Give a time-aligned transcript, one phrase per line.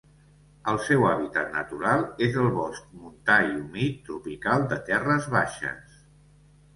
[0.71, 6.01] El seu hàbitat natural és el bosc montà i humit tropical de terres baixes.